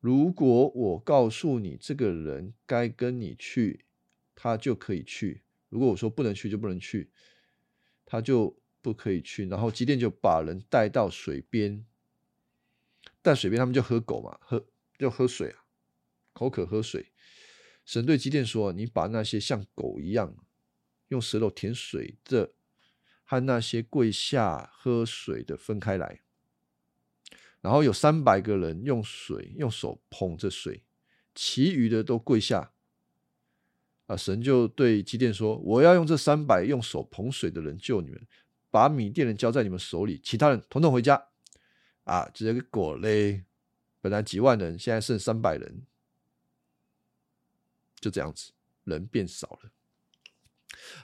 [0.01, 3.85] 如果我告诉你这个人该跟你去，
[4.35, 7.11] 他就可以去；如果我说不能去，就不能去，
[8.05, 8.59] 他就。
[8.87, 11.85] 不可以去，然后基甸就把人带到水边，
[13.21, 14.65] 带水边，他们就喝狗嘛，喝
[14.97, 15.65] 就喝水啊，
[16.33, 17.11] 口渴喝水。
[17.85, 20.37] 神对基甸说：“你把那些像狗一样
[21.09, 22.53] 用舌头舔水的，
[23.25, 26.21] 和那些跪下喝水的分开来。
[27.61, 30.85] 然后有三百个人用水用手捧着水，
[31.35, 32.71] 其余的都跪下。
[34.07, 38.25] 啊，神就对基甸说：我要用这三百用手捧水的人救你们。”
[38.77, 41.29] 把米甸人交在你们手里，其他人统统回家。
[42.05, 43.47] 啊，结果嘞，
[44.03, 45.87] 本来几万人，现在剩三百人，
[47.99, 48.53] 就这样子，
[48.85, 49.71] 人变少了。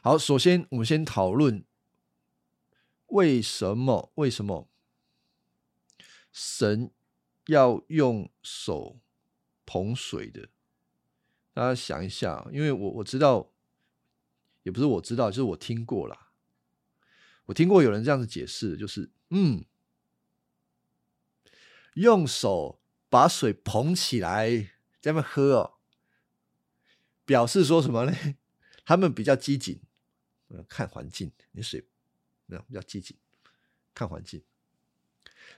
[0.02, 1.64] 好，首先我们先讨论
[3.06, 4.12] 为什么？
[4.16, 4.68] 为什么
[6.30, 6.90] 神
[7.46, 9.00] 要用手
[9.64, 10.50] 捧水的？
[11.54, 13.50] 大家想一下，因为我我知道，
[14.62, 16.21] 也不是我知道，就是我听过了。
[17.52, 19.62] 我听过有人这样子解释，就是嗯，
[21.92, 24.70] 用手把水捧起来，
[25.02, 25.74] 这样喝哦，
[27.26, 28.16] 表示说什么呢？
[28.86, 29.78] 他们比较机警，
[30.66, 31.86] 看环境，你水
[32.46, 33.18] 那比较机警，
[33.92, 34.42] 看环境。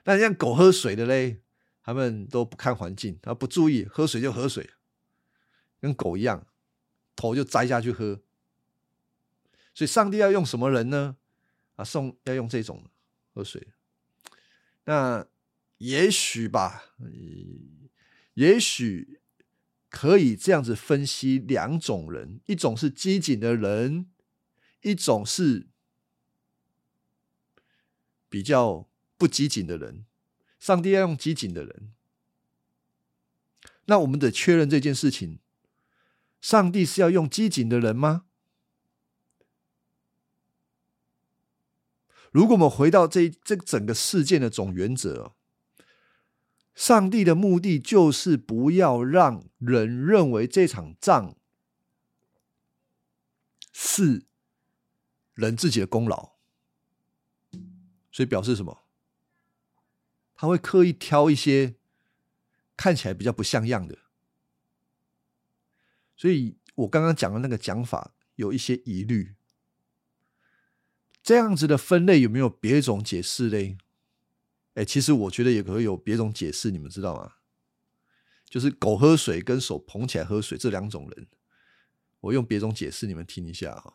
[0.03, 1.43] 但像狗喝水的嘞，
[1.81, 4.69] 他们都不看环境，他不注意喝水就喝水，
[5.81, 6.45] 跟狗一样，
[7.15, 8.21] 头就栽下去喝。
[9.73, 11.19] 所以，上帝要用什么人呢？
[11.77, 12.85] 啊，送要用这种
[13.33, 13.69] 喝水。
[14.85, 15.27] 那
[15.79, 16.93] 也许吧，
[18.35, 19.21] 也许
[19.89, 24.11] 可以这样子分析两种人：一种是机警的人，
[24.83, 25.67] 一种是
[28.29, 30.05] 比较不机警的人。
[30.61, 31.93] 上帝要用机警的人，
[33.85, 35.41] 那我们得确认这件事情：
[36.41, 38.25] 上帝是要用机警的人吗？
[42.35, 45.37] 如果我们回到这这整个事件的总原则，
[46.75, 51.37] 上帝的目的就是不要让人认为这场仗
[53.73, 54.25] 是
[55.35, 56.33] 人自己的功劳，
[58.11, 58.83] 所以表示什么？
[60.35, 61.77] 他会刻意挑一些
[62.77, 63.97] 看起来比较不像样的，
[66.17, 69.37] 所以我刚刚讲的那个讲法有一些疑虑。
[71.25, 73.79] 这样子的分类有没有别种解释嘞？
[74.75, 77.37] 哎，其实我觉得也可以有别种解释，你们知道吗？
[78.45, 81.27] 就是狗喝水跟手捧起来喝水这两种人，
[82.21, 83.95] 我用别种解释，你们听一下哈。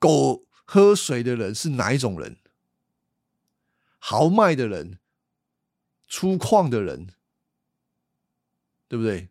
[0.00, 2.38] 狗喝水的人是哪一种人？
[3.98, 4.98] 豪迈的人、
[6.08, 7.06] 粗犷的人，
[8.88, 9.28] 对不对？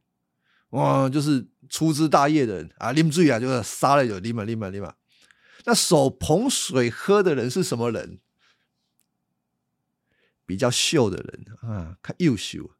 [0.69, 4.95] 哇，就是粗枝大叶的人啊，啉醉啊，就是杀了就啉嘛，啉嘛，啉嘛。
[5.65, 8.19] 那手捧水喝的人是什么人？
[10.45, 12.71] 比较秀的人啊，看又秀，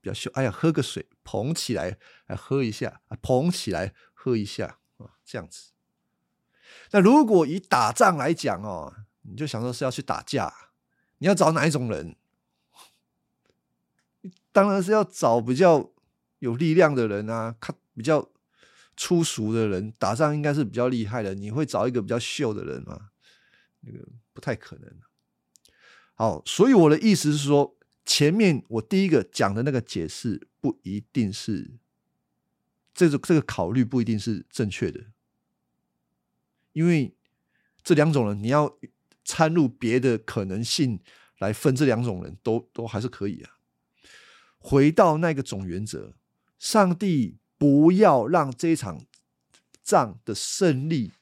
[0.00, 0.30] 比较秀。
[0.34, 5.72] 哎呀，喝个水，捧起来来喝一下，捧起来喝一下啊，这样子。
[6.92, 10.70] 那如果以打仗来讲哦，你就想说是要去打架，
[11.18, 12.14] 你要找哪一种人？
[14.52, 15.90] 当然是要找比较
[16.38, 18.28] 有力量的人啊，看比较。
[18.96, 23.10] 粗俗的人打仗应该是比较厉害的，你会找一个比较秀的人吗？
[23.80, 24.94] 那个不太可能。
[26.14, 31.78] 好，所以我的意思是说，前面我第一个讲的那个解释不一定是，
[32.94, 35.06] 这个这个考虑不一定是正确的，
[36.72, 37.16] 因为
[37.82, 38.78] 这两种人你要
[39.24, 41.00] 掺入别的可能性
[41.38, 43.56] 来分这两种人都都还是可以啊。
[44.58, 46.14] 回到那个总原则，
[46.58, 47.38] 上帝。
[47.62, 49.06] 不要让这场
[49.84, 51.12] 仗的胜利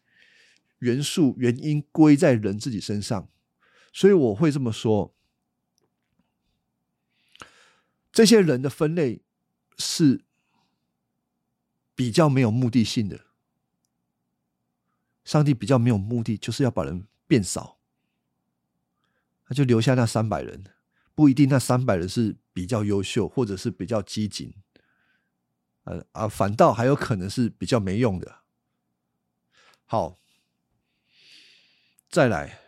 [0.79, 3.29] 元素原因归在人自己身上，
[3.93, 5.15] 所以我会这么说：
[8.11, 9.21] 这些人的分类
[9.77, 10.25] 是
[11.95, 13.27] 比较没有目的性的。
[15.23, 17.77] 上帝比较没有目的，就是要把人变少，
[19.45, 20.65] 他就留下那三百人，
[21.15, 24.55] 不一定那三百人是比较优秀，或者是比较机警。
[25.85, 28.41] 呃啊，反倒还有可能是比较没用的。
[29.85, 30.19] 好，
[32.09, 32.61] 再来，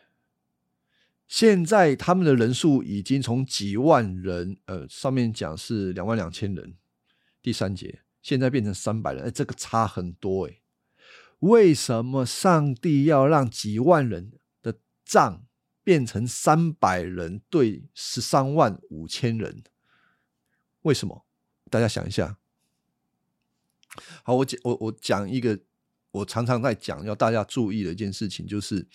[1.28, 6.76] 现在他们的人数已经从几万人，呃，上面讲是两万两千人，
[7.40, 10.60] 第三节现在变成三百人，哎，这个差很多哎。
[11.40, 15.46] 为什么上帝要让几万人的仗
[15.82, 19.64] 变成三百人对十三万五千人？
[20.82, 21.26] 为什么？
[21.70, 22.38] 大家想一下。
[24.22, 25.58] 好，我讲我我讲一个，
[26.10, 28.86] 我常常在讲要大家注意的一件事情，就是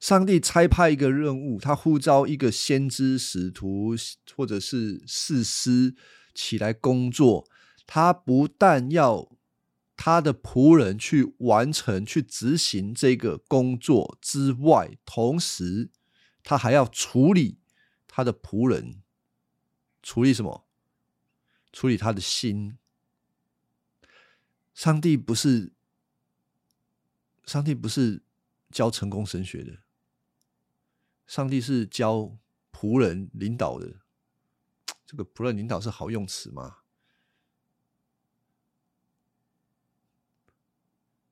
[0.00, 3.94] 上帝差派一个任务，他呼召一个先知、使徒
[4.36, 5.94] 或者是士师
[6.34, 7.48] 起来工作，
[7.86, 9.30] 他不但要
[9.96, 15.90] 他的仆人去完成、去执行这个工作之外，同时
[16.42, 17.58] 他还要处理
[18.06, 19.02] 他的仆人，
[20.02, 20.66] 处理什么？
[21.72, 22.78] 处理他的心。
[24.78, 25.72] 上帝不是，
[27.44, 28.22] 上帝不是
[28.70, 29.82] 教成功神学的，
[31.26, 32.38] 上帝是教
[32.70, 33.96] 仆人领导的。
[35.04, 36.76] 这个仆人领导是好用词吗？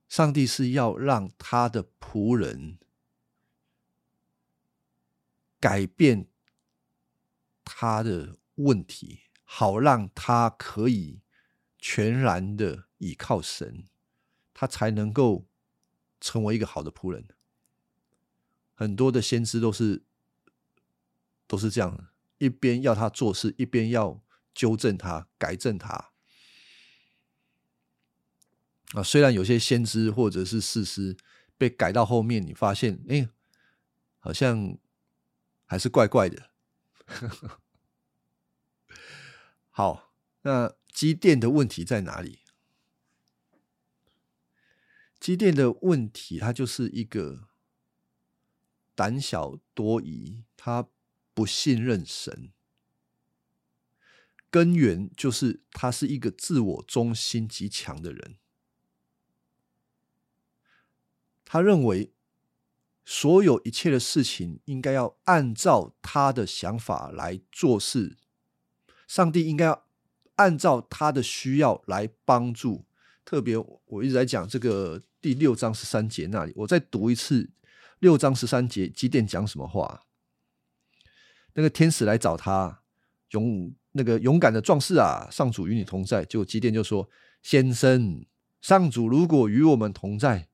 [0.08, 2.80] 上帝是要让他的仆人
[5.60, 6.26] 改变
[7.64, 11.20] 他的问题，好让他可以
[11.88, 12.86] 全然的。
[12.98, 13.86] 倚靠神，
[14.54, 15.46] 他才能够
[16.18, 17.28] 成为一个好的仆人。
[18.74, 20.02] 很多的先知都是
[21.46, 22.08] 都是这样，
[22.38, 24.22] 一边要他做事，一边要
[24.54, 26.12] 纠正他、改正他。
[28.92, 31.14] 啊，虽然有些先知或者是事师
[31.58, 33.28] 被改到后面，你发现，哎，
[34.18, 34.78] 好像
[35.66, 36.50] 还是怪怪的。
[39.68, 42.38] 好，那机电的问题在哪里？
[45.20, 47.48] 机电的问题，它就是一个
[48.94, 50.88] 胆小多疑，他
[51.34, 52.50] 不信任神，
[54.50, 58.38] 根源就是他是一个自我中心极强的人。
[61.44, 62.14] 他认为
[63.04, 68.16] 所有一切的事情应该要按照他的想法来做事，
[69.06, 69.85] 上帝应该要
[70.36, 72.84] 按照他的需要来帮助。
[73.24, 73.56] 特别
[73.86, 77.50] 我一直在讲这个第六章十三节那里，我再读一次
[77.98, 80.02] 六章十三节，基甸讲什么话？
[81.54, 82.82] 那个天使来找他，
[83.30, 86.24] 勇那个勇敢的壮士啊，上主与你同在。
[86.24, 87.08] 就基甸就说
[87.42, 88.24] ：“先生，
[88.60, 90.48] 上主如果与我们同在。”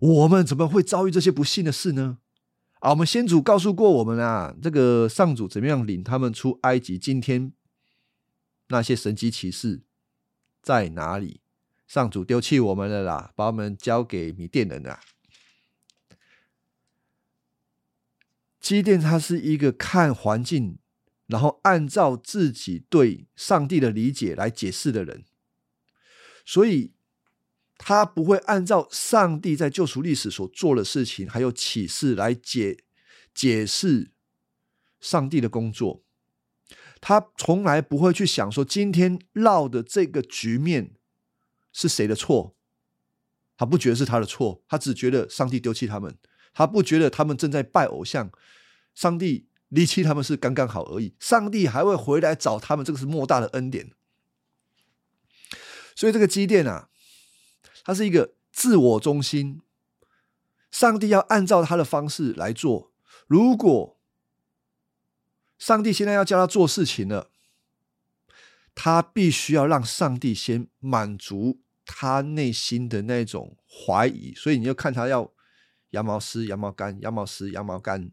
[0.00, 2.18] 我们怎么会遭遇这些不幸的事呢？
[2.80, 6.98] 啊，我们先祖告诉过我们啊，这个上主怎么样领他们出埃及？
[6.98, 7.52] 今天
[8.68, 9.82] 那些神迹奇事
[10.62, 11.40] 在哪里？
[11.86, 15.00] 上主丢弃我们了啦，把我们交给米甸人了。
[18.60, 20.78] 基甸他是一个看环境，
[21.26, 25.24] 然后按照自己对上帝的理解来解释的人，
[26.44, 26.92] 所以。
[27.76, 32.84] 他不会按照上帝在救赎历史所做的事情，还有启示来解
[33.34, 34.12] 解释
[35.00, 36.03] 上帝的工作。
[37.06, 40.94] 他从来不会去想说今天闹的这个局面
[41.70, 42.56] 是谁的错，
[43.58, 46.16] 他不觉得是他的错，他只觉得上帝丢弃他们，
[46.54, 48.30] 他不觉得他们正在拜偶像，
[48.94, 51.14] 上帝离弃他们是刚刚好而已。
[51.20, 53.90] 上帝还会回来找他们，这个是莫大的恩典。
[55.94, 56.88] 所以这个积淀啊。
[57.84, 59.60] 它是一个自我中心，
[60.70, 62.94] 上帝要按照他的方式来做。
[63.26, 63.93] 如果
[65.58, 67.30] 上帝现在要叫他做事情了，
[68.74, 74.34] 他必须要让上帝先满足他内心的那种怀疑。
[74.34, 75.32] 所以你要看他要
[75.90, 78.10] 羊毛丝、羊毛干、羊毛丝、羊毛干。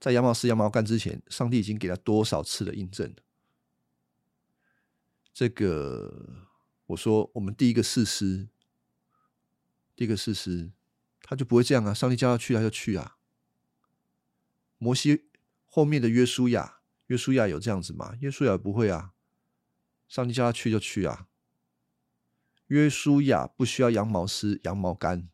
[0.00, 3.14] 在羊毛丝、羊毛干之前，上帝已经给他多少次的印证？
[5.32, 6.44] 这个。
[6.88, 8.46] 我说，我们第一个事实，
[9.96, 10.70] 第一个事实，
[11.22, 11.94] 他就不会这样啊！
[11.94, 13.16] 上帝叫他去，他就去啊。
[14.76, 15.30] 摩西
[15.74, 18.14] 后面的约书亚，约书亚有这样子吗？
[18.20, 19.12] 约书亚不会啊，
[20.06, 21.26] 上帝叫他去就去啊。
[22.68, 25.28] 约书亚不需要羊毛丝、羊毛干，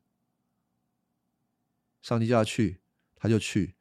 [2.00, 2.80] 上帝叫他去，
[3.14, 3.76] 他就去。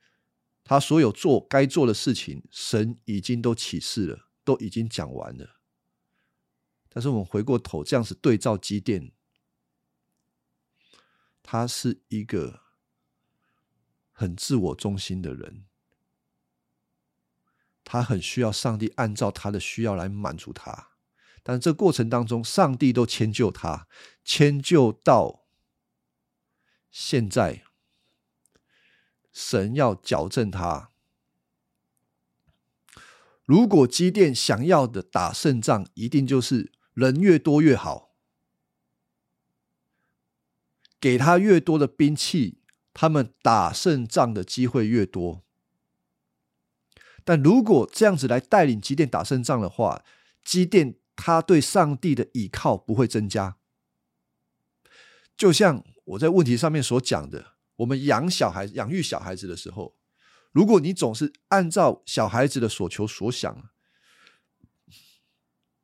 [0.66, 5.62] 他所有做该做的事情，神已经都启示了，都已经讲完了。
[6.90, 9.14] 但是我们回过头这样子对照机电，
[11.42, 12.64] 他是一个
[14.12, 15.64] 很自我中心的人，
[17.92, 20.90] 他很需要上帝按照他的需要来满足他，
[21.42, 23.88] 但这过程当中，上帝都迁就他，
[24.24, 25.48] 迁就到
[26.92, 27.64] 现在，
[29.34, 30.92] 神要矫正他。
[33.44, 36.72] 如果机电想要的打胜仗，一定就是。
[36.94, 38.14] 人越多越好，
[41.00, 42.62] 给他越多的兵器，
[42.94, 45.46] 他们打胜仗的机会越多。
[47.30, 50.04] 但如果这样子来带领基甸打胜仗的话，
[50.44, 53.58] 基甸他对上帝的倚靠不会增加。
[55.38, 59.96] 就像我在问题上面所讲的，我们养小孩、养育小孩子的时候，
[60.52, 63.70] 如果你总是按照小孩子的所求所想。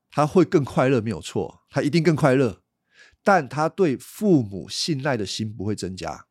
[0.09, 2.63] 他会更快乐，没有错，他一定更快乐，
[3.21, 6.25] 但他对父母信赖的心不会增加。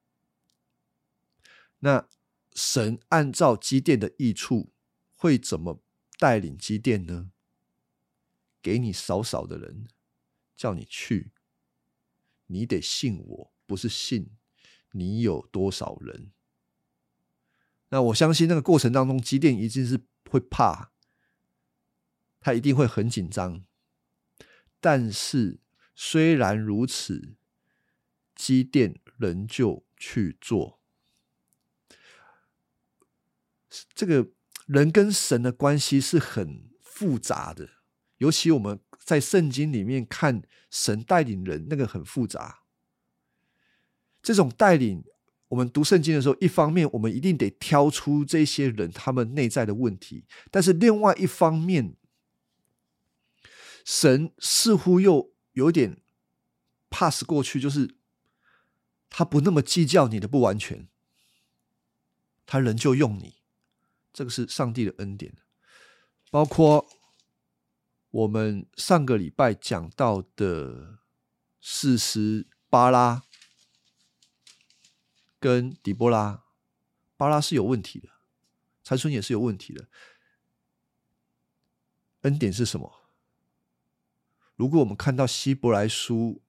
[1.78, 2.08] 那
[2.52, 4.72] 神按照积电的益处，
[5.24, 5.82] 会怎么
[6.18, 7.30] 带领积电呢？
[8.60, 9.88] 给你少少的人，
[10.54, 11.32] 叫你去，
[12.48, 14.32] 你得信我，不是信
[14.90, 16.30] 你有多少人。
[17.88, 20.92] 那我相信那个过程当中，积电一定是会怕，
[22.38, 23.64] 他一定会很紧张。
[24.78, 25.58] 但是，
[25.94, 27.34] 虽然如此，
[28.34, 30.78] 机电仍旧去做。
[33.94, 34.33] 这个
[34.66, 37.68] 人跟神的关系是很复杂的，
[38.18, 42.62] 尤其我们在圣经里面看神带领人，那个很复杂。
[44.22, 45.04] 这种带领，
[45.48, 51.94] 我们读圣经的时候，一方面我们一定得挑出这些人他们内在的问题，但是另外一方面，
[53.84, 56.00] 神似乎又有点
[56.88, 57.96] pass 过去，就是
[59.10, 60.88] 他不那么计较你的不完全，
[62.46, 63.42] 他仍旧用你，
[64.14, 65.36] 这个是上帝的恩典。
[66.30, 66.86] 包括
[68.10, 71.00] 我们上个礼拜讲到的
[71.60, 73.24] 四十，巴拉。
[75.40, 76.42] 跟底波拉，
[77.18, 78.08] 巴拉是有问题的，
[78.82, 79.88] 参孙也是有问题的。
[82.22, 83.10] 恩典是什么？
[84.56, 86.40] 如果我们看到希伯来书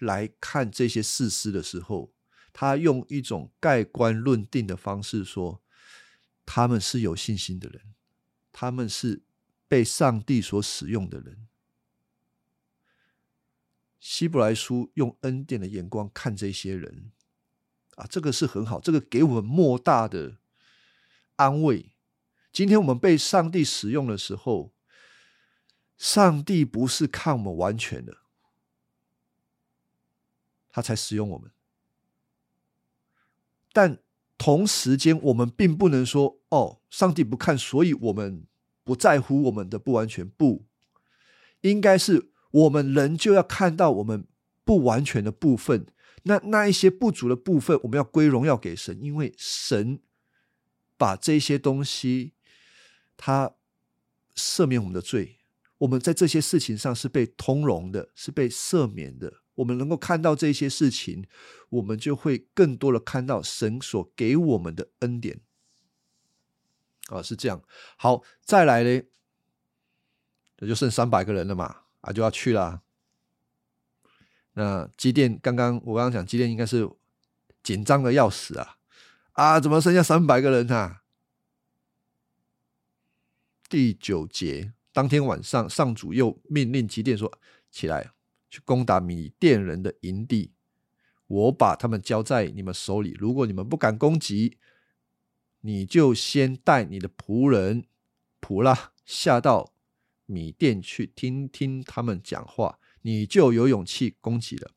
[0.00, 2.12] 来看这些事实的时候，
[2.52, 5.62] 他用一种盖棺论定的方式说，
[6.52, 7.94] 他们是有信心的人，
[8.50, 9.22] 他们是
[9.68, 11.46] 被上帝所使用的人。
[14.00, 17.12] 希伯来书用恩典的眼光看这些人。
[17.94, 20.38] 啊，这个是很好，这个给我们莫大的
[21.36, 21.92] 安慰。
[22.50, 24.74] 今天我们被上帝使用的时候，
[25.96, 28.16] 上帝不是看我们完全的，
[30.68, 31.52] 他才使用我们。
[33.72, 34.02] 但
[34.40, 38.46] 同时间，我们并不能说哦，上帝不看，所以我们
[38.82, 40.26] 不在乎我们的不完全。
[40.26, 40.64] 不
[41.60, 44.26] 应该是我们人就要看到我们
[44.64, 45.84] 不完全的部分。
[46.22, 50.00] 那那一些不足的部分，我们要归荣耀给神，因为神
[50.96, 52.32] 把这些东西，
[53.18, 53.56] 他
[54.34, 55.36] 赦免我们的罪，
[55.76, 59.39] 我们在这些事情上是被通融的，是被赦免的。
[59.56, 61.26] 我们能够看到这些事情，
[61.68, 65.40] 我们就会更多的看到神所给我们的恩典。
[67.08, 67.62] 啊，是这样。
[67.96, 69.08] 好，再来嘞，
[70.58, 72.82] 那就剩三百个人了嘛，啊，就要去了。
[74.52, 76.88] 那机电刚刚我刚刚讲机电应该是
[77.62, 78.78] 紧张的要死啊
[79.32, 79.60] 啊！
[79.60, 81.02] 怎么剩下三百个人啊？
[83.68, 87.40] 第九节当天晚上，上主又命令机电说
[87.70, 88.12] ：“起来，
[88.50, 90.52] 去攻打米甸人的营地，
[91.26, 93.14] 我把他们交在你们手里。
[93.18, 94.58] 如果你们不敢攻击，
[95.60, 97.84] 你就先带你的仆人
[98.40, 99.72] 普拉下到
[100.26, 104.72] 米甸去，听听他们讲话。”你就有勇气攻击了。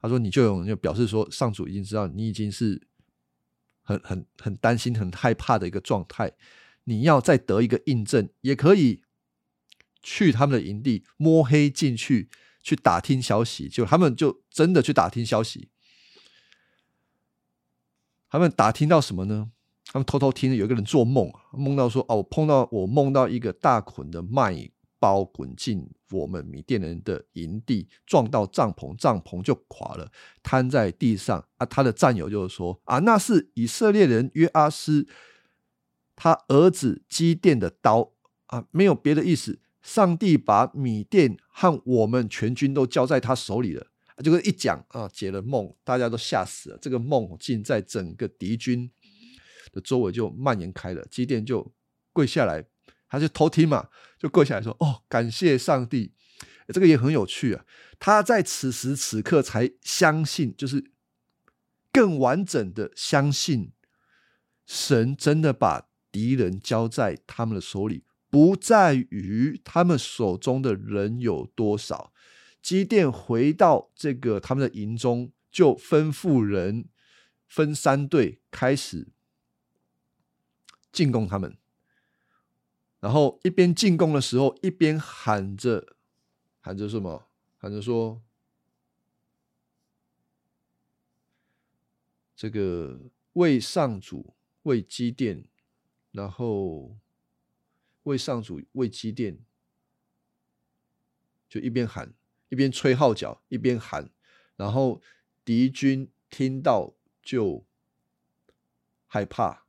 [0.00, 2.88] 他说：“你就有，就表示说，上主已经知道你已经是
[3.80, 6.32] 很很很担心、很害怕的一个状态。
[6.82, 9.04] 你要再得一个印证，也可以
[10.02, 12.28] 去他们的营地摸黑进去，
[12.68, 13.68] 去打听消息。
[13.68, 15.68] 就他们就真的去打听消息。
[18.28, 19.50] 他们打听到什么呢？
[19.86, 30.10] 他们偷偷听有个人做梦，梦到说：哦，我碰到我梦到一个大捆的麦。”包滚进我们米甸人的营地，撞到帐篷，帐篷就垮了，
[30.42, 31.46] 瘫在地上。
[31.56, 35.06] 啊，他的战友就是说：啊，那是以色列人约阿斯
[36.16, 38.10] 他儿子基甸的刀
[38.46, 39.60] 啊，没有别的意思。
[39.88, 43.86] 上帝把米甸和我们全军都交在他手里了。
[44.22, 46.78] 这个一讲啊，解了梦，大家都吓死了。
[46.78, 48.90] 这个梦竟在整个敌军
[49.72, 51.02] 的周围就蔓延开了。
[51.10, 51.72] 基甸就
[52.12, 52.62] 跪下来。
[53.08, 56.12] 他就偷听嘛，就跪下来说：“哦，感谢上帝。”
[56.68, 57.64] 这个也很有趣啊。
[57.98, 60.84] 他在此时此刻才相信，就是
[61.90, 63.72] 更完整的相信，
[64.66, 72.12] 神真的把敌人交在他们的手里，不在于他们手中的人有多少。
[72.60, 76.88] 基甸回到这个他们的营中，就吩咐人
[77.46, 79.08] 分三队开始
[80.92, 81.56] 进攻他们。
[83.00, 85.96] 然后一边进攻的时候，一边喊着，
[86.60, 87.28] 喊着什么？
[87.56, 88.22] 喊着说
[92.36, 95.44] ：“这个为上主为基甸，
[96.10, 96.98] 然后
[98.08, 99.38] 为上主为基甸，
[101.48, 102.12] 就一边喊
[102.48, 104.10] 一边吹号角，一边喊，
[104.56, 105.00] 然后
[105.44, 107.64] 敌军听到就
[109.06, 109.66] 害怕。”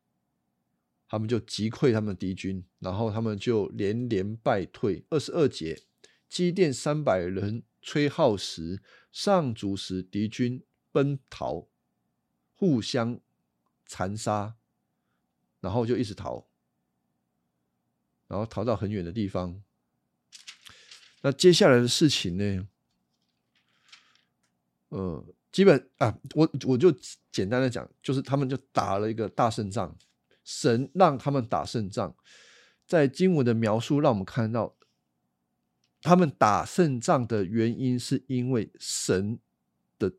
[1.12, 5.04] 他们就击溃他们敌军，然后他们就连连败退。
[5.10, 5.82] 二十二节，
[6.28, 11.68] 基甸三百人吹号时，上主时敌军奔逃，
[12.54, 13.20] 互相
[13.88, 14.58] 残杀，
[15.62, 16.48] 然后就一直逃，
[18.30, 19.62] 然后逃到很远的地方。
[21.22, 22.68] 那接下来的事情呢？
[24.88, 26.90] 呃，基本啊，我我就
[27.32, 29.98] 简单的讲，就是他们就打了一个大胜仗。
[30.46, 32.16] 神让他们打胜仗，
[32.88, 34.76] 在经文的描述让我们看到，
[36.02, 39.38] 他们打胜仗的原因是因为神
[40.00, 40.14] 的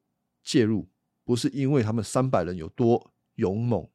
[0.45, 0.89] 介入，
[1.25, 3.89] 不是因为他们三百人有多勇猛。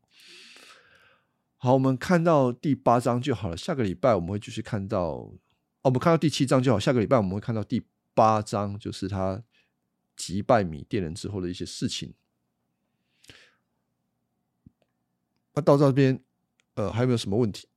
[1.65, 3.57] 好，我们看到第八章就好了。
[3.57, 5.39] 下个礼拜我们会继续看到，哦，
[5.81, 6.79] 我们看到第七章就好。
[6.79, 9.41] 下个礼拜我们会看到第八章，就是他
[10.15, 12.13] 击败米甸人之后的一些事情。
[15.55, 16.23] 那到这边，
[16.75, 17.67] 呃，还有没有什么问题？